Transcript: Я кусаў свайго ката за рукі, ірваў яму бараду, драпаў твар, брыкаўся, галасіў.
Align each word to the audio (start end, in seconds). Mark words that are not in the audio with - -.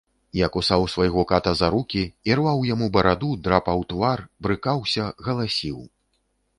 Я 0.37 0.47
кусаў 0.53 0.85
свайго 0.93 1.25
ката 1.31 1.53
за 1.59 1.67
рукі, 1.75 2.03
ірваў 2.31 2.65
яму 2.73 2.89
бараду, 2.97 3.31
драпаў 3.47 3.87
твар, 3.95 4.27
брыкаўся, 4.45 5.03
галасіў. 5.29 5.79